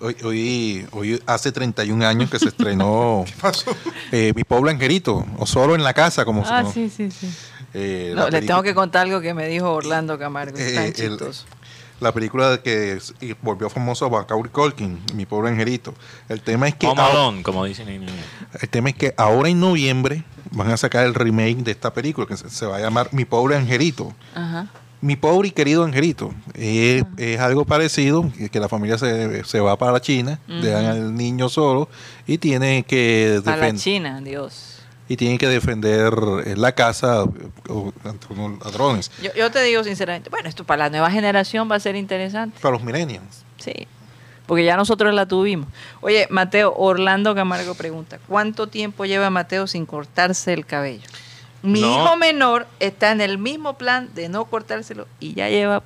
[0.00, 3.74] Hoy, hoy, hoy hace 31 años que se estrenó pasó?
[4.12, 7.30] eh, Mi Pobre Angelito, o Solo en la Casa, como Ah, se sí, sí, sí.
[7.72, 10.58] eh, No, le tengo que contar algo que me dijo Orlando Camargo.
[10.58, 11.18] Eh, tan el-.
[12.00, 12.98] La película que
[13.40, 15.94] volvió famoso a Macaulay Culkin, Mi Pobre Angelito.
[16.28, 18.24] El tema es que Home ahora- Alone, como dicen en inglés.
[18.60, 22.26] el tema es que ahora en noviembre van a sacar el remake de esta película
[22.26, 24.12] que se, se va a llamar Mi Pobre Angelito.
[24.34, 24.68] Ajá.
[25.00, 26.32] Mi pobre y querido angelito.
[26.54, 31.14] Es, es algo parecido, que, la familia se, se va para la China, dejan al
[31.14, 31.90] niño solo
[32.26, 34.73] y tiene que A la China, Dios.
[35.08, 36.14] Y tienen que defender
[36.46, 39.10] eh, la casa eh, o- ante unos ladrones.
[39.22, 42.58] Yo, yo te digo sinceramente, bueno, esto para la nueva generación va a ser interesante.
[42.60, 43.44] Para los millennials.
[43.58, 43.86] Sí.
[44.46, 45.68] Porque ya nosotros la tuvimos.
[46.02, 51.06] Oye, Mateo, Orlando Camargo pregunta, ¿cuánto tiempo lleva Mateo sin cortarse el cabello?
[51.62, 51.86] Mi No.
[52.04, 55.82] hijo menor está en el mismo plan de no cortárselo y ya lleva,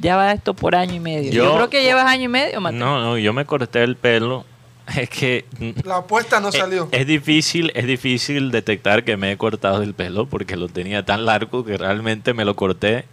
[0.00, 1.30] ya va esto por año y medio.
[1.32, 2.78] Yo, Yo- creo que llevas año y medio, Mateo.
[2.78, 4.46] No, no, yo me corté el pelo.
[4.96, 5.44] Es que
[5.84, 6.88] La apuesta no es- salió.
[6.92, 11.26] Es, difícil, es difícil detectar que me he cortado el pelo porque lo tenía tan
[11.26, 13.04] largo que realmente me lo corté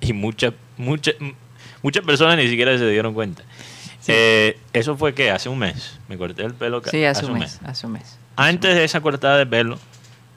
[0.00, 1.14] y muchas muchas
[1.82, 3.42] muchas personas ni siquiera se dieron cuenta.
[4.08, 6.82] Eh, eso fue que hace un mes me corté el pelo.
[6.84, 8.18] Sí, hace un mes, hace un mes.
[8.36, 9.78] Antes de esa cortada de pelo,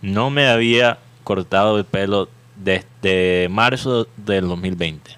[0.01, 5.17] no me había cortado el pelo desde marzo del 2020.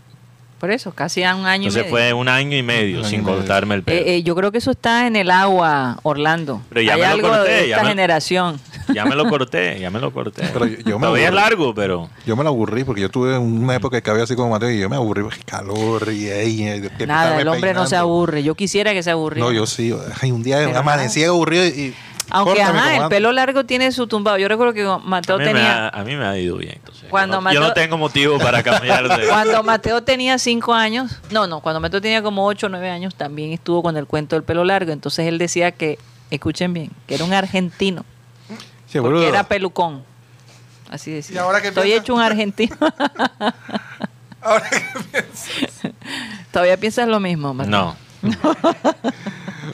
[0.59, 1.91] Por eso, casi a un año y Entonces medio.
[1.91, 3.37] fue un año y medio año sin y medio.
[3.37, 3.99] cortarme el pelo.
[3.99, 6.61] Eh, eh, yo creo que eso está en el agua, Orlando.
[6.69, 8.59] Pero ya Hay me lo algo corté, de ya esta me- generación.
[8.95, 10.43] Ya me lo corté, ya me lo corté.
[10.53, 13.37] Pero yo- yo me Todavía es largo, pero Yo me lo aburrí porque yo tuve
[13.37, 16.63] una época de cabello así como Mateo y yo me aburrí porque calor y ahí.
[16.63, 18.43] eh, Nada, el hombre no se aburre.
[18.43, 19.45] Yo quisiera que se aburriera.
[19.45, 19.93] No, yo sí.
[20.21, 21.93] Ay, un día Pero amanecí aburrido y.
[22.29, 24.37] Aunque, córtame ajá, el pelo largo tiene su tumbado.
[24.37, 25.87] Yo recuerdo que Mateo tenía...
[25.87, 26.73] ha, a mí me ha ido bien.
[26.75, 29.27] Entonces, Cuando yo, no, yo no Mateo- tengo motivo para cambiar de...
[29.29, 33.15] Cuando Mateo tenía cinco años, no, no, cuando Mateo tenía como ocho o nueve años,
[33.15, 34.91] también estuvo con el cuento del pelo largo.
[34.91, 35.97] Entonces él decía que,
[36.29, 38.03] escuchen bien, que era un argentino,
[38.87, 39.27] Sí, porque boludo.
[39.27, 40.03] era pelucón.
[40.89, 41.35] Así decía.
[41.35, 42.01] ¿Y ahora qué Estoy piensa?
[42.01, 42.75] hecho un argentino.
[44.41, 44.79] Ahora que
[45.11, 45.91] piensas.
[46.51, 47.71] Todavía piensas lo mismo, Mateo.
[47.71, 47.95] No.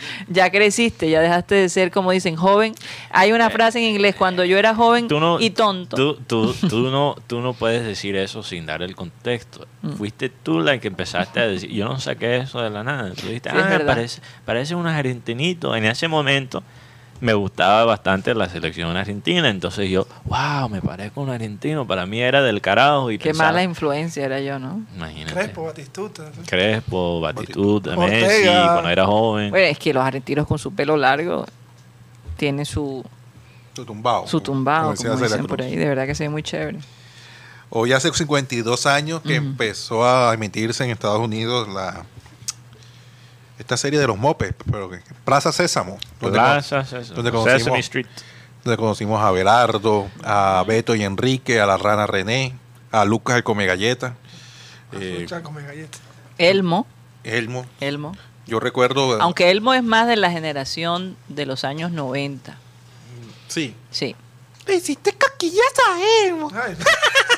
[0.28, 2.74] Ya creciste, ya dejaste de ser, como dicen, joven.
[3.12, 5.96] Hay una frase en inglés, cuando yo era joven no, y tonto.
[5.96, 9.68] Tú, tú, tú no, tú no puedes decir eso sin dar el contexto.
[9.82, 9.94] Mm.
[9.94, 11.70] Fuiste tú la que empezaste a decir.
[11.72, 13.14] Yo no saqué eso de la nada.
[13.14, 15.76] Tú dijiste, Sí, ah, parece, parece un argentinito.
[15.76, 16.64] En ese momento
[17.24, 19.50] me gustaba bastante la selección argentina.
[19.50, 21.88] Entonces yo, wow, me parezco un argentino.
[21.88, 23.10] Para mí era del carajo.
[23.12, 24.82] Y Qué pensaba- mala influencia era yo, ¿no?
[24.96, 25.34] Imagínate.
[25.34, 26.32] Crespo, Batistuta.
[26.46, 27.96] Crespo, Batitud, Ortega.
[27.98, 29.50] Messi, cuando era joven.
[29.52, 31.46] Bueno, es que los argentinos con su pelo largo,
[32.36, 33.06] tiene su,
[33.76, 34.28] Su tumbao.
[34.28, 35.76] su tumbado, decía como Celia dicen por ahí.
[35.76, 36.80] De verdad que se ve muy chévere.
[37.70, 42.06] Hoy hace 52 años que empezó a emitirse en Estados Unidos la
[43.60, 44.90] esta serie de los mopes, pero
[45.26, 47.16] Plaza Sésamo, donde, Plaza, Sésamo.
[47.16, 48.08] donde conocimos, Sesame Street.
[48.64, 52.56] donde conocimos a Berardo, a Beto y Enrique, a la rana René,
[52.92, 54.16] a Lucas el come galleta,
[54.94, 56.02] eh, come galletas.
[56.38, 56.88] Elmo,
[57.24, 57.66] Elmo.
[57.80, 58.16] Elmo.
[58.46, 62.58] Yo recuerdo, Aunque Elmo es más de la generación de los años 90.
[63.48, 64.16] sí, Sí.
[64.68, 66.52] le hiciste caquillas a Elmo.
[66.54, 66.76] Ay,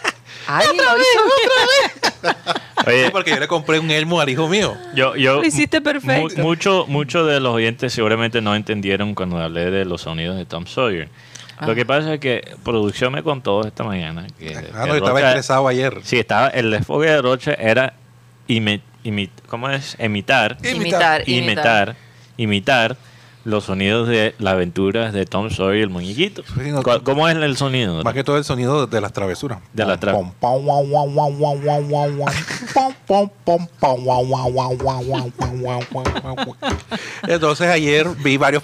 [0.48, 2.34] Ay, lo hizo-
[2.88, 4.76] Oye, porque yo le compré un Elmo al hijo mío.
[4.94, 6.38] yo, yo, Lo hiciste perfecto.
[6.38, 10.46] mu- mucho, mucho de los oyentes seguramente no entendieron cuando hablé de los sonidos de
[10.46, 11.10] Tom Sawyer.
[11.58, 11.66] Ah.
[11.68, 15.14] Lo que pasa es que producción me contó esta mañana que, Ah, que no, estaba
[15.20, 16.00] Rocha- estresado ayer.
[16.04, 17.94] Sí, estaba el desfogue de Rocha era
[18.48, 19.96] imi- imi- ¿cómo es?
[20.00, 21.28] Imitar, imitar, imitar.
[21.28, 21.96] imitar,
[22.38, 22.98] imitar
[23.46, 26.44] los sonidos de la aventura de Tom Sawyer y el muñequito.
[27.04, 28.04] ¿Cómo es el sonido?
[28.04, 29.60] Más que todo el sonido de las travesuras.
[29.72, 30.34] De las travesuras.
[37.28, 38.64] Entonces ayer vi varios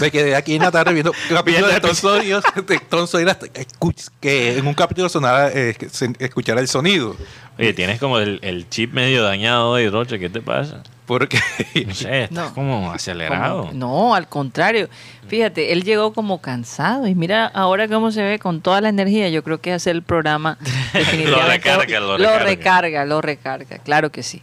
[0.00, 2.42] me quedé aquí en la tarde viendo capítulos de Tom Sawyer.
[2.66, 6.60] de Tom Sawyer hasta que escuch- que en un capítulo sonara, eh, que se escuchara
[6.60, 7.16] el sonido.
[7.58, 10.82] Oye, tienes como el, el chip medio dañado de Rocha, ¿qué te pasa?
[11.06, 11.38] Porque
[11.86, 12.54] No sé, estás No.
[12.54, 13.66] como acelerado.
[13.68, 14.88] Como- no, al contrario.
[15.28, 19.28] Fíjate, él llegó como cansado y mira ahora cómo se ve con toda la energía.
[19.28, 20.58] Yo creo que hacer el programa
[20.92, 22.44] definitivamente recarga, lo lo recarga.
[22.44, 23.78] recarga, lo recarga.
[23.78, 24.42] Claro que sí.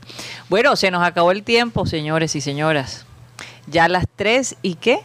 [0.50, 3.06] Bueno, se nos acabó el tiempo, señores y señoras.
[3.68, 5.00] Ya las 3 y qué?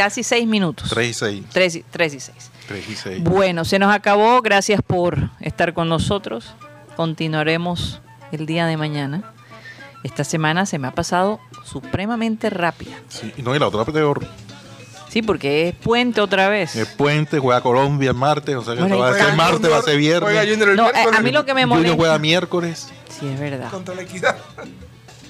[0.00, 0.88] Casi 6 minutos.
[0.88, 1.42] 3 y 6.
[1.52, 2.50] 3 y, 3 y 6.
[2.68, 3.22] 3 y 6.
[3.22, 4.40] Bueno, se nos acabó.
[4.40, 6.54] Gracias por estar con nosotros.
[6.96, 8.00] Continuaremos
[8.32, 9.34] el día de mañana.
[10.02, 12.96] Esta semana se me ha pasado supremamente rápida.
[13.10, 14.26] Sí, y no, y la otra peor.
[15.10, 16.76] Sí, porque es puente otra vez.
[16.76, 18.56] El puente juega Colombia el martes.
[18.56, 20.48] O sea que Bueno, va a ser martes, va a ser Juega viernes.
[20.48, 21.96] Junior el No, eh, miércoles a mí lo que me Junior molesta.
[21.98, 22.88] juega miércoles.
[23.10, 23.70] Sí, es verdad.
[23.70, 24.38] contra la equidad.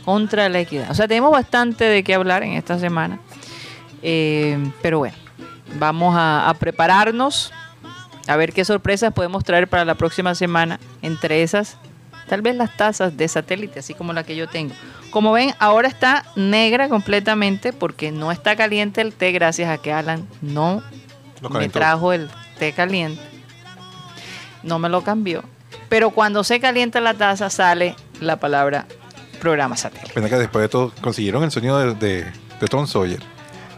[0.05, 0.89] Contra la equidad.
[0.93, 3.19] O sea, tenemos bastante de qué hablar en esta semana.
[4.03, 5.17] Eh, pero bueno,
[5.79, 7.53] vamos a, a prepararnos.
[8.27, 10.79] A ver qué sorpresas podemos traer para la próxima semana.
[11.03, 11.79] Entre esas,
[12.29, 14.75] tal vez las tazas de satélite, así como la que yo tengo.
[15.11, 19.93] Como ven, ahora está negra completamente porque no está caliente el té gracias a que
[19.93, 20.83] Alan no
[21.51, 23.21] me trajo el té caliente.
[24.63, 25.43] No me lo cambió.
[25.89, 28.87] Pero cuando se calienta la taza sale la palabra
[29.41, 30.13] programa satélite.
[30.13, 33.21] Pena que después de todo consiguieron el sonido de, de, de Tom Sawyer.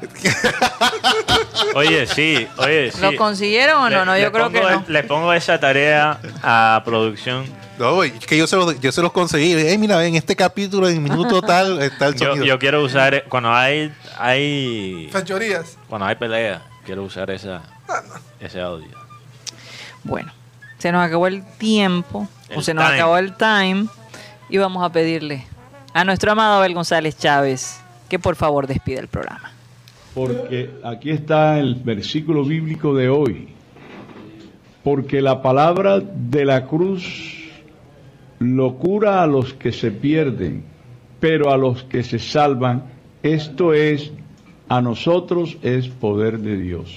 [1.75, 3.01] Oye, sí, oye, sí.
[3.01, 4.01] ¿Lo consiguieron o no?
[4.01, 4.85] Le- No, yo creo que no.
[4.88, 7.45] Le pongo esa tarea a producción.
[7.79, 9.55] No, es que yo se, los, yo se los conseguí.
[9.79, 12.45] Mira, en este capítulo, en minuto tal, está el sonido.
[12.45, 15.79] yo quiero usar, cuando hay, hay Fechorías.
[15.88, 17.62] cuando hay pelea, quiero usar esa,
[18.38, 18.88] ese audio.
[20.05, 20.33] Bueno,
[20.79, 23.87] se nos acabó el tiempo, o El se nos acabó el time,
[24.51, 25.47] y vamos a pedirle
[25.95, 29.53] a nuestro amado Abel González Chávez que por favor despida el programa.
[30.14, 33.48] Porque aquí está el versículo bíblico de hoy.
[34.85, 37.42] Porque la palabra de la cruz
[38.38, 40.64] locura a los que se pierden,
[41.20, 42.85] pero a los que se salvan,
[43.22, 44.12] esto es,
[44.68, 46.94] a nosotros es poder de Dios.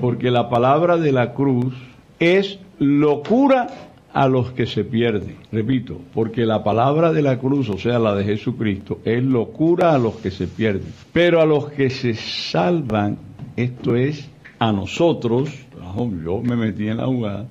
[0.00, 1.74] Porque la palabra de la cruz
[2.20, 3.68] es locura
[4.16, 5.36] a los que se pierden.
[5.52, 9.98] Repito, porque la palabra de la cruz, o sea, la de Jesucristo, es locura a
[9.98, 10.90] los que se pierden.
[11.12, 13.18] Pero a los que se salvan,
[13.56, 14.26] esto es
[14.58, 15.50] a nosotros,
[16.24, 17.46] yo me metí en la jugada,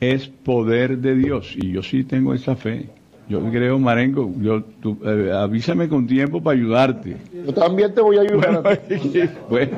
[0.00, 1.54] es poder de Dios.
[1.54, 2.88] Y yo sí tengo esa fe.
[3.30, 7.16] Yo creo, Marengo, yo, tú, eh, avísame con tiempo para ayudarte.
[7.46, 8.80] Yo también te voy a ayudar.
[9.48, 9.76] Bueno,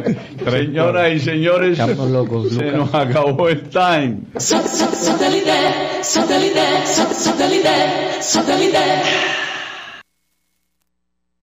[0.50, 2.78] señoras y señores, Estamos locos, se Lucas.
[2.78, 4.20] nos acabó el time.
[4.38, 5.50] Satellite,
[6.00, 7.68] satellite, satellite,
[8.22, 8.78] satellite.